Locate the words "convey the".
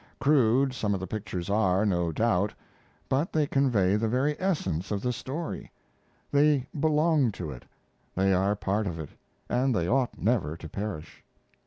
3.45-4.07